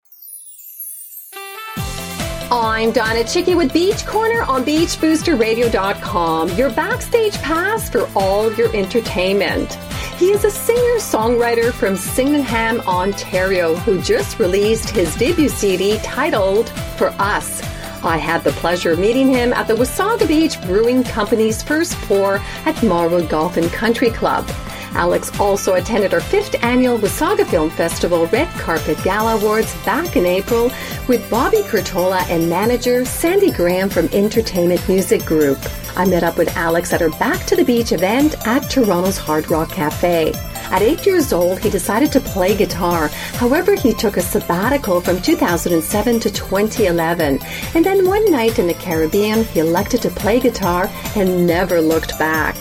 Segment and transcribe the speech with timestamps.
[2.82, 9.73] I'm Donna Chycki with Beach Corner on BeachBoosterRadio.com, your backstage pass for all your entertainment.
[10.17, 16.70] He is a singer songwriter from Sydenham, Ontario, who just released his debut CD titled
[16.98, 17.62] For Us.
[18.04, 22.38] I had the pleasure of meeting him at the Wasaga Beach Brewing Company's first pour
[22.66, 24.49] at Marlwood Golf and Country Club.
[24.94, 30.26] Alex also attended our fifth annual Wasaga Film Festival Red Carpet Gala Awards back in
[30.26, 30.72] April
[31.08, 35.58] with Bobby Curtola and manager Sandy Graham from Entertainment Music Group.
[35.96, 39.49] I met up with Alex at her Back to the Beach event at Toronto's Hard
[39.49, 40.34] Rock Cafe.
[40.71, 43.10] At eight years old, he decided to play guitar.
[43.35, 47.40] However, he took a sabbatical from 2007 to 2011.
[47.76, 52.18] And then one night in the Caribbean, he elected to play guitar and never looked
[52.18, 52.55] back.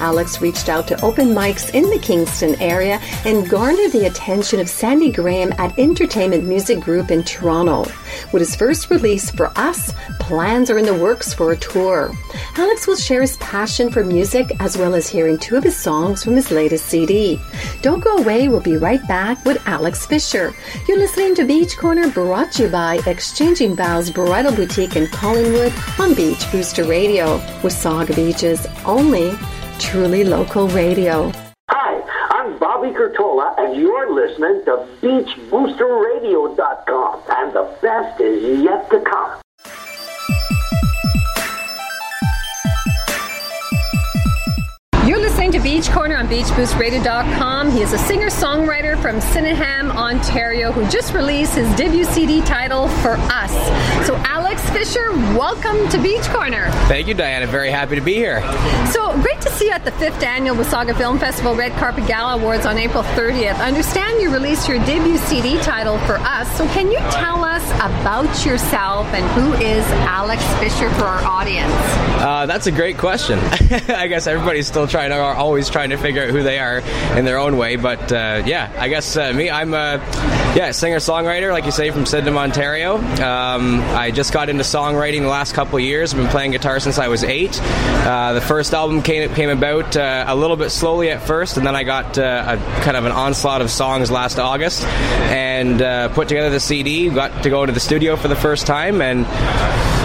[0.00, 4.68] Alex reached out to open mics in the Kingston area and garnered the attention of
[4.68, 7.84] Sandy Graham at Entertainment Music Group in Toronto.
[8.32, 12.12] With his first release for us, plans are in the works for a tour.
[12.56, 16.22] Alex will share his passion for music as well as hearing two of his songs
[16.24, 17.40] from his latest CD.
[17.82, 20.54] Don't go away, we'll be right back with Alex Fisher.
[20.88, 25.72] You're listening to Beach Corner brought to you by Exchanging Vows Bridal Boutique in Collingwood
[25.98, 29.36] on Beach Booster Radio, Wasaga Beach's only
[29.78, 31.30] truly local radio.
[31.70, 37.22] Hi, I'm Bobby Curtola, and you're listening to BeachBoosterRadio.com.
[37.30, 39.43] And the best is yet to come.
[45.74, 47.72] Beach Corner on BeachBoostRadio.com.
[47.72, 53.14] He is a singer-songwriter from Sydenham, Ontario, who just released his debut CD title "For
[53.14, 53.50] Us."
[54.06, 56.70] So, Alex Fisher, welcome to Beach Corner.
[56.86, 57.48] Thank you, Dianna.
[57.48, 58.40] Very happy to be here.
[58.92, 62.34] So great to see you at the fifth annual Wasaga Film Festival Red Carpet Gala
[62.34, 63.56] Awards on April 30th.
[63.56, 67.70] I understand you released your debut CD title "For Us." So, can you tell us
[67.74, 71.72] about yourself and who is Alex Fisher for our audience?
[72.20, 73.38] Uh, that's a great question.
[73.88, 76.78] I guess everybody's still trying to, always trying to figure out who they are
[77.16, 77.76] in their own way.
[77.76, 79.98] But uh, yeah, I guess uh, me, I'm a
[80.54, 82.96] yeah singer songwriter, like you say, from Sydenham, Ontario.
[82.96, 86.12] Um, I just got into songwriting the last couple years.
[86.12, 87.60] I've been playing guitar since I was eight.
[87.62, 91.66] Uh, the first album came came about uh, a little bit slowly at first, and
[91.66, 96.08] then I got uh, a kind of an onslaught of songs last August, and uh,
[96.10, 97.08] put together the CD.
[97.10, 99.26] Got to go to the studio for the first time, and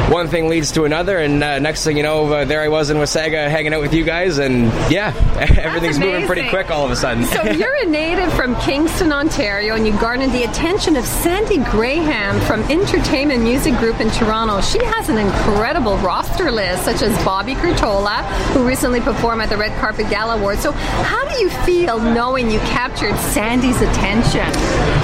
[0.10, 2.90] one thing leads to another, and uh, next thing you know, uh, there I was
[2.90, 5.14] in Wasaga hanging out with you guys, and yeah,
[5.60, 7.26] everything's moving pretty quick all of a sudden.
[7.26, 12.40] So you're a native from Kingston, Ontario, and you garnered the attention of Sandy Graham
[12.42, 14.62] from Entertainment Music Group in Toronto.
[14.62, 19.58] She has an incredible roster list, such as Bobby Curtola, who recently performed at the
[19.58, 20.62] Red Carpet Gala Awards.
[20.62, 24.48] So how do you feel knowing you captured Sandy's attention?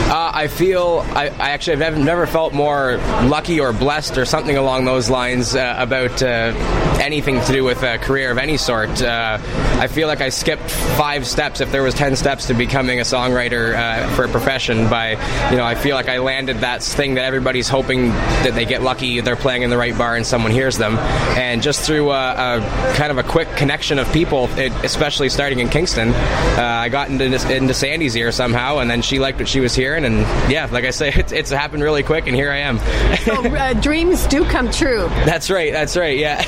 [0.08, 4.26] Uh, I feel I, I actually have never, never felt more lucky or blessed or
[4.26, 6.54] something along those lines uh, about uh,
[7.02, 9.02] anything to do with a career of any sort.
[9.02, 9.38] Uh,
[9.80, 13.04] I feel like I skipped five steps if there was ten steps to becoming a
[13.04, 14.90] songwriter uh, for a profession.
[14.90, 15.12] By
[15.52, 18.82] you know, I feel like I landed that thing that everybody's hoping that they get
[18.82, 20.98] lucky, they're playing in the right bar and someone hears them,
[21.38, 25.60] and just through a, a kind of a quick connection of people, it, especially starting
[25.60, 29.48] in Kingston, uh, I got into into Sandy's ear somehow, and then she liked what
[29.48, 30.20] she was hearing, and
[30.50, 32.80] yeah, like I say, it's, it's happened really quick, and here I am.
[33.26, 34.85] So uh, dreams do come true.
[35.26, 35.72] That's right.
[35.72, 36.18] That's right.
[36.18, 36.44] Yeah.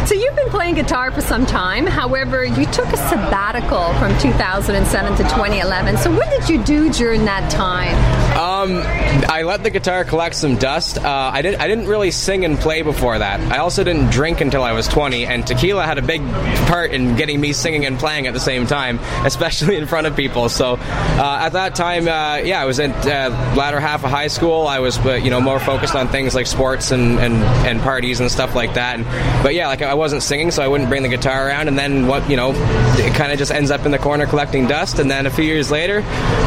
[0.06, 1.86] So you've been playing guitar for some time.
[1.86, 5.96] However, you took a sabbatical from 2007 to 2011.
[5.96, 7.96] So what did you do during that time?
[8.38, 10.98] Um, I let the guitar collect some dust.
[10.98, 11.60] Uh, I didn't.
[11.60, 13.40] I didn't really sing and play before that.
[13.52, 16.22] I also didn't drink until I was 20, and tequila had a big
[16.66, 20.16] part in getting me singing and playing at the same time, especially in front of
[20.16, 20.48] people.
[20.48, 24.28] So uh, at that time, uh, yeah, I was in uh, latter half of high
[24.28, 24.66] school.
[24.66, 27.34] I was, uh, you know, more focused on things like sports and, and,
[27.66, 28.98] and parties and stuff like that.
[28.98, 31.68] And, but yeah, like I wasn't singing, so I wouldn't bring the guitar around.
[31.68, 32.52] And then what, you know,
[32.98, 34.98] it kind of just ends up in the corner collecting dust.
[34.98, 35.96] And then a few years later,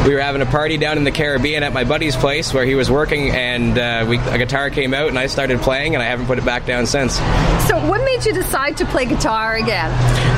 [0.05, 2.75] we were having a party down in the Caribbean at my buddy's place where he
[2.75, 6.07] was working, and uh, we, a guitar came out, and I started playing, and I
[6.07, 7.15] haven't put it back down since.
[7.67, 9.91] So what made you decide to play guitar again?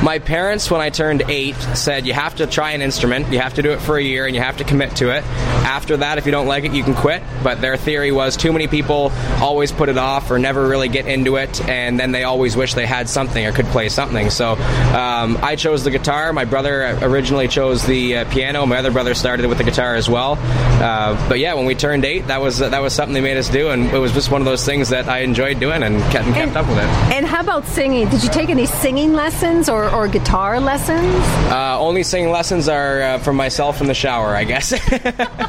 [0.04, 3.54] My parents, when I turned eight, said you have to try an instrument, you have
[3.56, 5.24] to do it for a year, and you have to commit to it.
[5.64, 7.24] After that, if you don't like it, you can quit.
[7.44, 11.08] But their theory was too many people always put it off or never really get
[11.08, 14.30] into it, and then they always wish they had something or could play something.
[14.30, 16.34] So um, I chose the guitar.
[16.34, 18.66] My brother originally chose the uh, piano.
[18.66, 20.38] My other brother started with the guitar as well.
[20.82, 23.50] Uh, but yeah, when we turned eight, that was that was something they made us
[23.50, 26.26] do, and it was just one of those things that I enjoyed doing and kept,
[26.26, 26.84] and kept And- up with it.
[27.16, 28.10] And how about singing?
[28.10, 31.14] Did you take any singing lessons or, or guitar lessons?
[31.52, 34.72] Uh, only singing lessons are uh, from myself in the shower, I guess.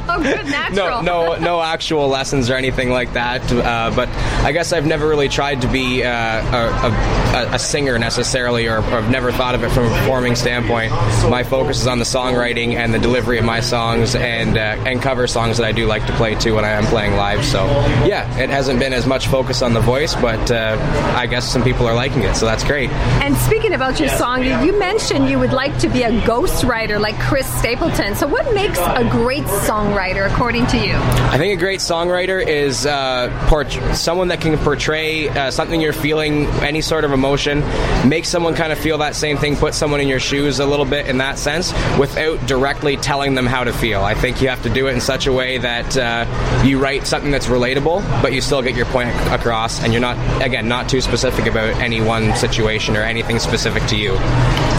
[0.13, 0.45] Oh, good,
[0.75, 3.41] no, no, no actual lessons or anything like that.
[3.51, 4.09] Uh, but
[4.43, 8.77] I guess I've never really tried to be uh, a, a, a singer necessarily, or,
[8.77, 10.91] or I've never thought of it from a performing standpoint.
[11.29, 15.01] My focus is on the songwriting and the delivery of my songs, and uh, and
[15.01, 17.43] cover songs that I do like to play too when I am playing live.
[17.45, 17.65] So
[18.05, 20.77] yeah, it hasn't been as much focus on the voice, but uh,
[21.15, 22.89] I guess some people are liking it, so that's great.
[23.23, 27.17] And speaking about your song, you, mentioned you would like to be a ghostwriter like
[27.19, 28.15] Chris Stapleton.
[28.15, 29.47] So, what makes a great
[29.93, 30.93] songwriter, according to you?
[30.95, 35.93] I think a great songwriter is uh, port- someone that can portray uh, something you're
[35.93, 37.59] feeling, any sort of emotion,
[38.07, 40.85] make someone kind of feel that same thing, put someone in your shoes a little
[40.85, 44.03] bit in that sense, without directly telling them how to feel.
[44.03, 47.05] I think you have to do it in such a way that uh, you write
[47.05, 50.67] something that's relatable, but you still get your point ac- across, and you're not, again,
[50.67, 54.17] not too specific about any one situation or anything specific to you.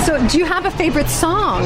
[0.05, 1.63] So, do you have a favorite song?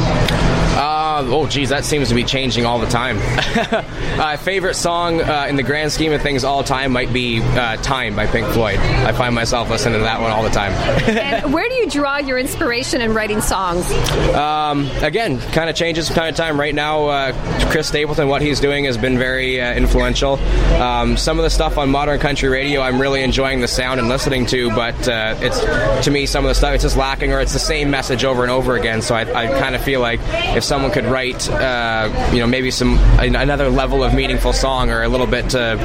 [1.19, 3.19] Uh, oh, geez, that seems to be changing all the time.
[4.21, 7.77] uh, favorite song uh, in the grand scheme of things all time might be uh,
[7.79, 8.79] Time by Pink Floyd.
[8.79, 10.71] I find myself listening to that one all the time.
[11.09, 13.91] and where do you draw your inspiration in writing songs?
[14.37, 16.61] um, again, kind of changes from time to time.
[16.61, 20.35] Right now, uh, Chris Stapleton, what he's doing has been very uh, influential.
[20.81, 24.09] Um, some of the stuff on modern country radio, I'm really enjoying the sound and
[24.09, 27.41] listening to, but uh, it's to me some of the stuff it's just lacking, or
[27.41, 29.03] it's the same message over and over again.
[29.03, 30.21] So I, I kind of feel like
[30.55, 35.03] if someone could write, uh, you know, maybe some another level of meaningful song or
[35.03, 35.77] a little bit uh,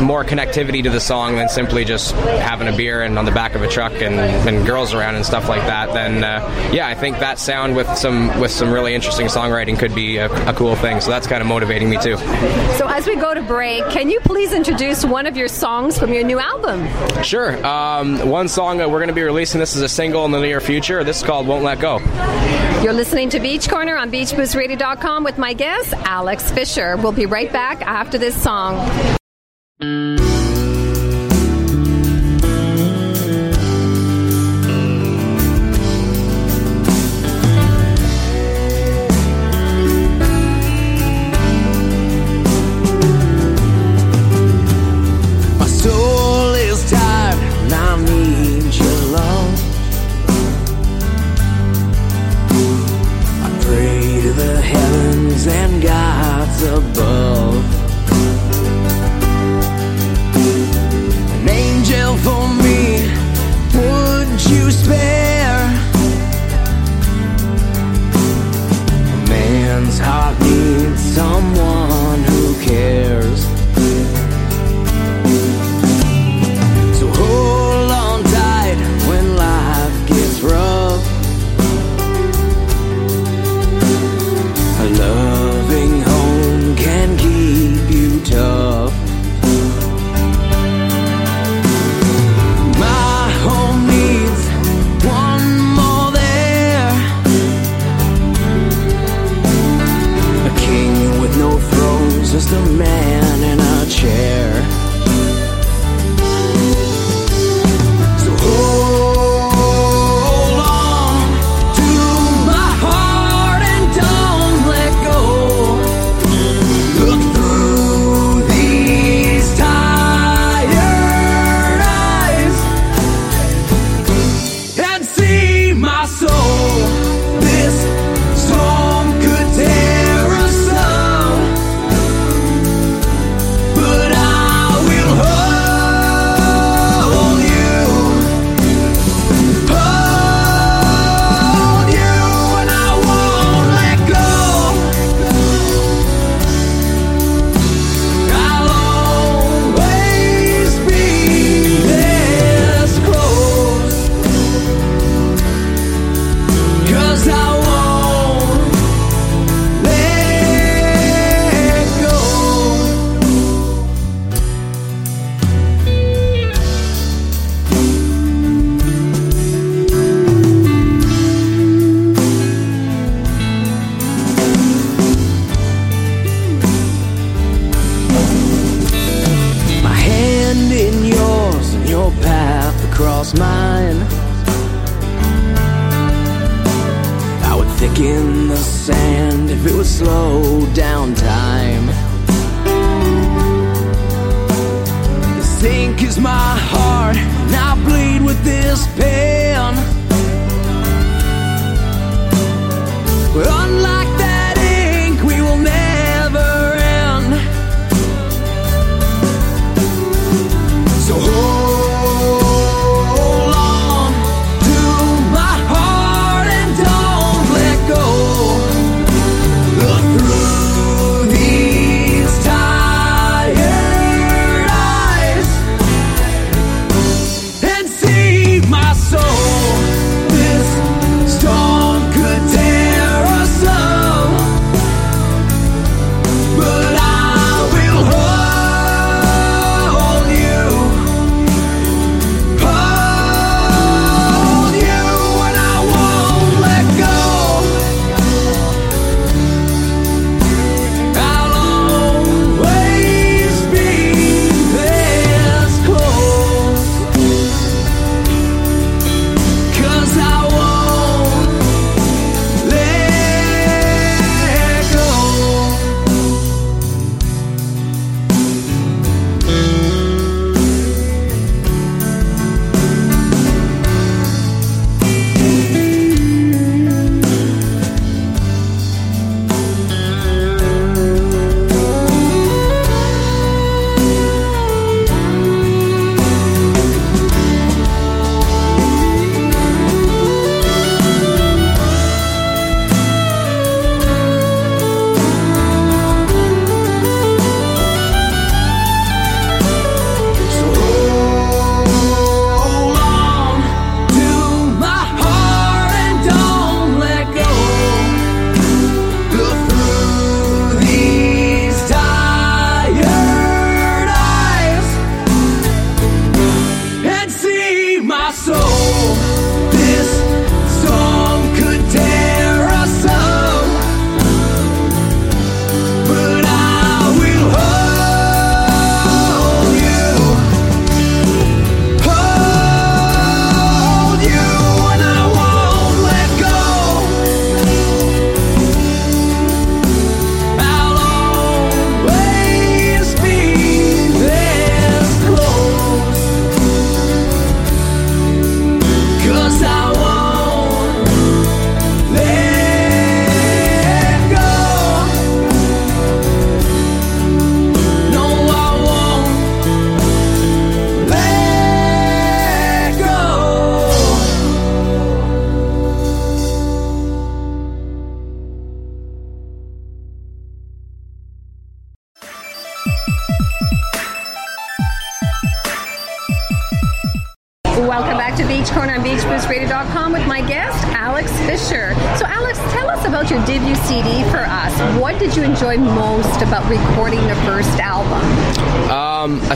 [0.00, 3.54] more connectivity to the song than simply just having a beer and on the back
[3.54, 6.94] of a truck and, and girls around and stuff like that, then uh, yeah, I
[6.94, 10.76] think that sound with some with some really interesting songwriting could be a, a cool
[10.76, 11.00] thing.
[11.00, 12.16] So that's kind of motivating me too.
[12.76, 16.12] So, as we go to break, can you please introduce one of your songs from
[16.12, 16.86] your new album?
[17.22, 17.64] Sure.
[17.66, 19.58] Um, one song that we're going to be releasing.
[19.58, 21.04] This is a single in the near future.
[21.04, 21.98] This is called "Won't Let Go."
[22.82, 26.98] You're listening to Beach Corner on BeachBoostRadio.com with my guest, Alex Fisher.
[26.98, 28.76] We'll be right back after this song.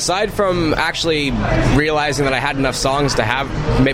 [0.00, 1.30] Aside from actually
[1.76, 3.46] realizing that I had enough songs to have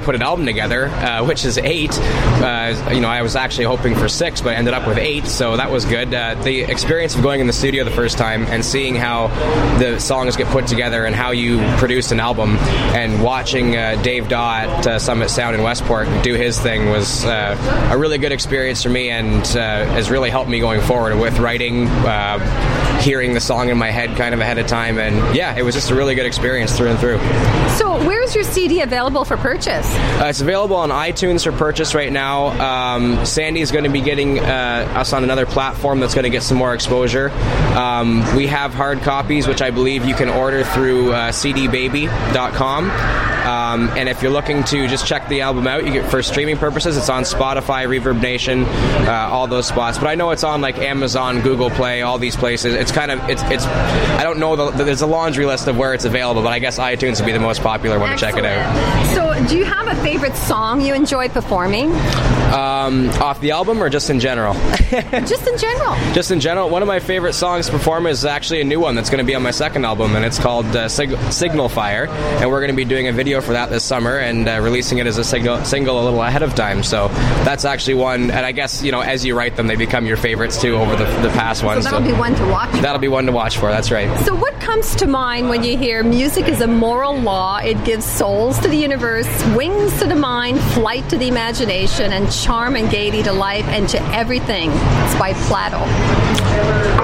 [0.04, 3.96] put an album together, uh, which is eight, uh, you know, I was actually hoping
[3.96, 6.14] for six, but I ended up with eight, so that was good.
[6.14, 9.26] Uh, the experience of going in the studio the first time and seeing how
[9.80, 12.56] the songs get put together and how you produce an album,
[12.94, 17.25] and watching uh, Dave Daw at uh, Summit Sound in Westport do his thing was
[17.25, 21.40] uh, a really good experience for me and has really helped me going forward with
[21.40, 21.86] writing,
[23.06, 25.76] hearing the song in my head kind of ahead of time, and yeah, it was
[25.76, 27.18] just a really good experience through and through.
[27.76, 29.87] So, where's your CD available for purchase?
[29.95, 32.47] Uh, it's available on iTunes for purchase right now.
[32.47, 36.42] Um, is going to be getting uh, us on another platform that's going to get
[36.42, 37.30] some more exposure.
[37.76, 42.90] Um, we have hard copies, which I believe you can order through uh, cdbaby.com.
[43.47, 46.56] Um, and if you're looking to just check the album out, you get for streaming
[46.56, 49.99] purposes, it's on Spotify, Reverb Nation, uh, all those spots.
[49.99, 52.75] But I know it's on like Amazon, Google Play, all these places.
[52.75, 53.64] It's kind of it's it's.
[53.64, 54.56] I don't know.
[54.56, 57.33] The, there's a laundry list of where it's available, but I guess iTunes would be
[57.33, 59.06] the most popular one to check it out.
[59.14, 61.90] So, do you have a favorite song you enjoy performing?
[62.46, 64.54] Um, off the album or just in general?
[65.26, 65.96] Just in general.
[66.14, 68.94] just in general, one of my favorite songs to perform is actually a new one
[68.94, 72.06] that's going to be on my second album, and it's called uh, Sig- Signal Fire.
[72.06, 74.99] And we're going to be doing a video for that this summer and uh, releasing
[74.99, 76.85] it as a single, single a little ahead of time.
[76.85, 77.08] So
[77.44, 80.16] that's actually one, and I guess, you know, as you write them, they become your
[80.16, 81.85] favorites too over the, the past ones.
[81.85, 82.73] So that'll be one to watch.
[82.80, 84.08] That'll be one to watch for, that's right.
[84.25, 87.55] So, what comes to mind when you hear music is a moral law?
[87.64, 92.30] It gives souls to the universe, wings to the mind, flight to the imagination, and
[92.30, 94.70] charm and gaiety to life and to everything.
[94.70, 95.78] It's by Plato.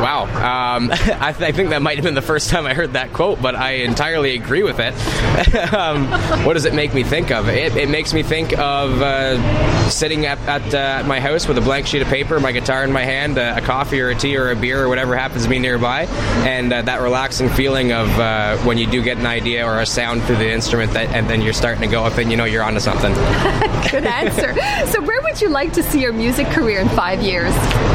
[0.02, 0.24] Wow.
[0.24, 3.12] Um, I, th- I, think that might have been the first time I heard that
[3.12, 4.94] quote, but I entirely agree with it.
[5.72, 6.08] um,
[6.44, 7.48] what does it make me think of?
[7.48, 11.60] It, it makes me think of uh, sitting at, at uh, my house with a
[11.60, 14.36] blank sheet of paper, my guitar in my hand, uh, a coffee or a tea
[14.36, 16.06] or a beer or whatever happens to be nearby,
[16.44, 19.86] and uh, that relaxing feeling of uh, when you do get an idea or a
[19.86, 22.44] sound through the instrument, that, and then you're starting to go up and you know
[22.44, 23.12] you're onto something.
[23.90, 24.54] Good answer.
[24.86, 27.52] so, where would you like to see your music career in five years?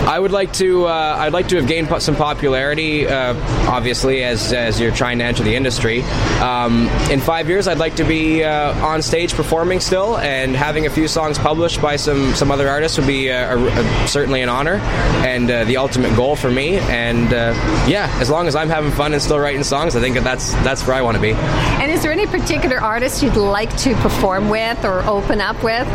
[0.08, 0.86] I would like to.
[0.88, 3.34] Uh, I'd like to have gained some popularity, uh,
[3.70, 6.02] obviously, as, as you're trying to enter the industry.
[6.42, 10.86] Um, in five years, I'd like to be uh, on stage performing still, and having
[10.86, 14.42] a few songs published by some, some other artists would be uh, a, a, certainly
[14.42, 14.76] an honor
[15.26, 16.78] and uh, the ultimate goal for me.
[16.78, 17.54] And uh,
[17.88, 20.54] yeah, as long as I'm having fun and still writing songs, I think that that's
[20.64, 21.34] that's where I want to be.
[21.34, 25.88] And is there any particular artist you'd like to perform with or open up with?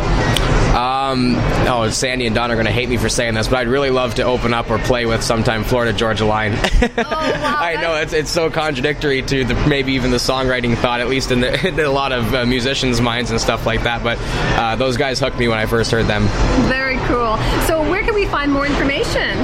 [0.74, 1.34] Um,
[1.68, 3.90] oh, Sandy and Don are going to hate me for saying this, but I'd really
[3.90, 6.52] love to open up or play with sometime Florida Georgia Line.
[6.54, 11.00] oh, wow, I know it's it's so contradictory to the, maybe even the songwriting thought,
[11.00, 14.02] at least in, the, in a lot of uh, musicians' minds and stuff like that.
[14.02, 14.18] But
[14.58, 16.24] uh, those guys hooked me when I first heard them.
[16.68, 17.36] Very cool.
[17.66, 19.38] So, where can we find more information?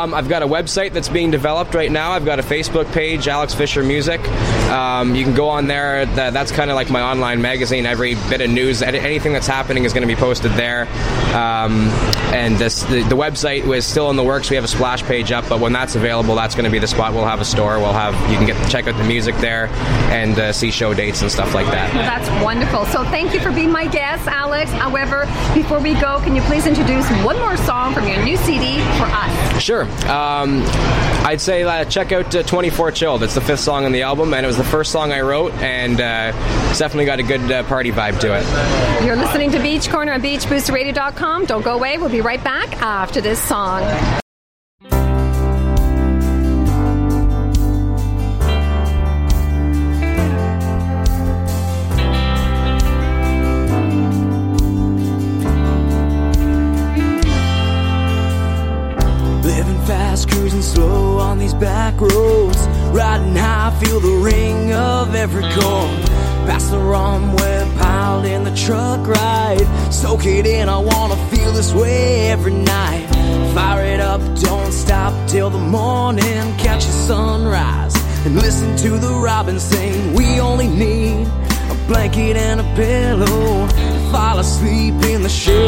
[0.00, 2.12] Um, I've got a website that's being developed right now.
[2.12, 4.18] I've got a Facebook page, Alex Fisher Music.
[4.70, 6.06] Um, you can go on there.
[6.06, 7.84] That's kind of like my online magazine.
[7.84, 10.88] Every bit of news, anything that's happening is going to be posted there.
[11.36, 11.88] Um,
[12.32, 14.48] and this, the, the, website was still in the works.
[14.48, 16.86] We have a splash page up, but when that's available, that's going to be the
[16.86, 17.12] spot.
[17.12, 17.78] We'll have a store.
[17.78, 19.66] We'll have you can get check out the music there
[20.10, 21.92] and uh, see show dates and stuff like that.
[21.92, 22.86] Well, that's wonderful.
[22.86, 24.70] So thank you for being my guest, Alex.
[24.70, 28.78] However, before we go, can you please introduce one more song from your new CD
[28.96, 29.62] for us?
[29.62, 29.86] Sure.
[30.08, 30.62] Um,
[31.24, 33.22] I'd say uh, check out uh, 24 Chilled.
[33.22, 35.52] It's the fifth song on the album, and it was the first song I wrote,
[35.54, 36.32] and uh,
[36.70, 39.04] it's definitely got a good uh, party vibe to it.
[39.04, 41.44] You're listening to Beach Corner on BeachBoosterRadio.com.
[41.44, 41.98] Don't go away.
[41.98, 44.19] We'll be right back after this song.
[71.72, 73.06] This every night.
[73.54, 76.56] Fire it up, don't stop till the morning.
[76.58, 80.14] Catch the sunrise and listen to the robin sing.
[80.14, 81.26] We only need
[81.70, 83.66] a blanket and a pillow.
[84.12, 85.59] Fall asleep in the shade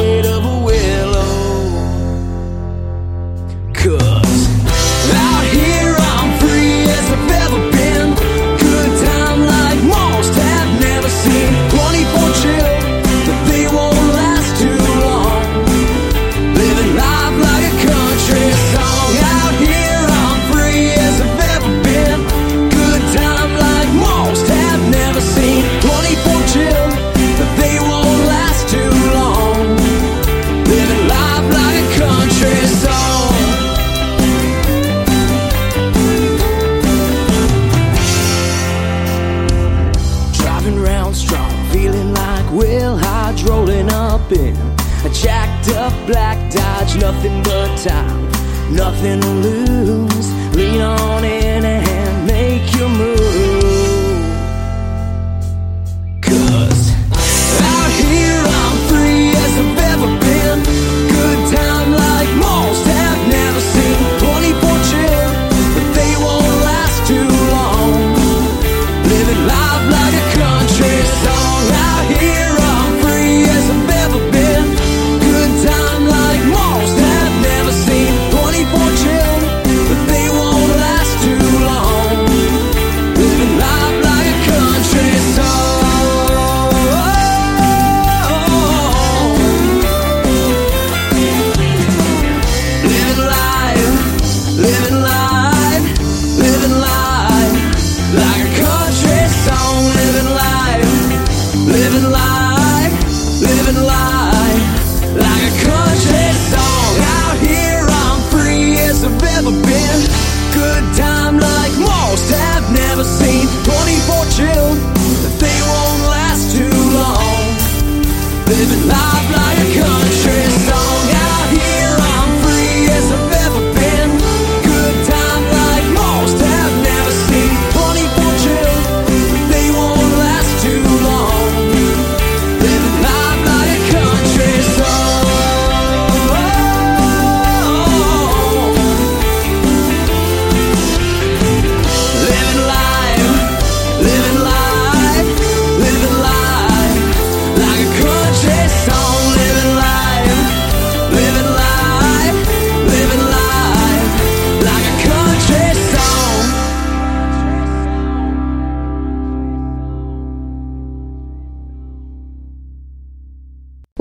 [40.83, 44.57] Driving round strong, feeling like Will Hodge rolling up in
[45.05, 46.97] a jacked up black Dodge.
[46.97, 48.29] Nothing but time,
[48.75, 50.33] nothing to lose.
[50.57, 53.22] Lean on in and make your move.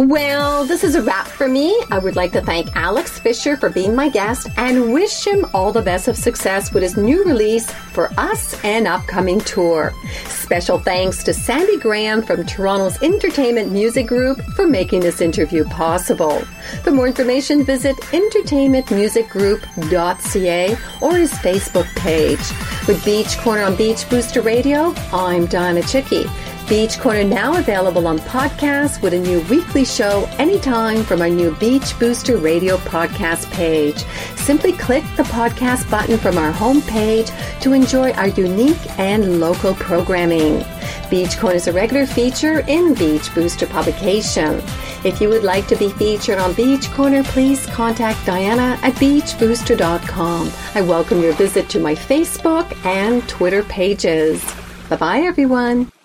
[0.08, 1.80] Well, this is a wrap for me.
[1.92, 5.72] I would like to thank Alex Fisher for being my guest and wish him all
[5.72, 9.94] the best of success with his new release for us and upcoming tour.
[10.26, 16.40] Special thanks to Sandy Graham from Toronto's Entertainment Music Group for making this interview possible.
[16.84, 22.40] For more information, visit entertainmentmusicgroup.ca or his Facebook page.
[22.88, 26.28] With Beach Corner on Beach Booster Radio, I'm Donna Chycki.
[26.72, 31.54] Beach Corner now available on podcast with a new weekly show anytime from our new
[31.56, 34.06] Beach Booster Radio podcast page.
[34.38, 37.30] Simply click the podcast button from our homepage
[37.60, 40.64] to enjoy our unique and local programming.
[41.10, 44.62] Beach Corner is a regular feature in Beach Booster publication.
[45.04, 50.50] If you would like to be featured on Beach Corner, please contact Dianna at beachbooster.com.
[50.74, 54.42] I welcome your visit to my Facebook and Twitter pages.
[54.88, 55.92] Bye bye, everyone.